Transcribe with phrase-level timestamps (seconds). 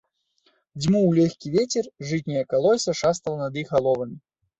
[0.79, 4.17] Дзьмуў лёгкі вецер, жытняе калоссе шастала над іх галовамі.